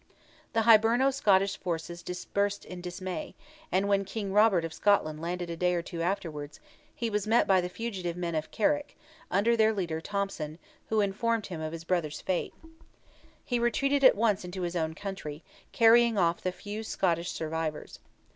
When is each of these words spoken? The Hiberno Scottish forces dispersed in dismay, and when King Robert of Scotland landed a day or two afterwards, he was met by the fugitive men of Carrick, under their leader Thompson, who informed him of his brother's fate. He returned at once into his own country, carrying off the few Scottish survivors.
The 0.53 0.61
Hiberno 0.61 1.13
Scottish 1.13 1.57
forces 1.57 2.01
dispersed 2.01 2.65
in 2.65 2.81
dismay, 2.81 3.35
and 3.71 3.87
when 3.87 4.03
King 4.03 4.33
Robert 4.33 4.65
of 4.65 4.73
Scotland 4.73 5.21
landed 5.21 5.47
a 5.51 5.55
day 5.55 5.75
or 5.75 5.83
two 5.83 6.01
afterwards, 6.01 6.59
he 6.95 7.07
was 7.11 7.27
met 7.27 7.45
by 7.45 7.61
the 7.61 7.69
fugitive 7.69 8.17
men 8.17 8.33
of 8.33 8.49
Carrick, 8.49 8.97
under 9.29 9.55
their 9.55 9.71
leader 9.71 10.01
Thompson, 10.01 10.57
who 10.89 11.01
informed 11.01 11.45
him 11.45 11.61
of 11.61 11.71
his 11.71 11.83
brother's 11.83 12.19
fate. 12.19 12.55
He 13.45 13.59
returned 13.59 14.03
at 14.03 14.15
once 14.17 14.43
into 14.43 14.63
his 14.63 14.75
own 14.75 14.95
country, 14.95 15.43
carrying 15.71 16.17
off 16.17 16.41
the 16.41 16.51
few 16.51 16.81
Scottish 16.81 17.29
survivors. 17.29 17.99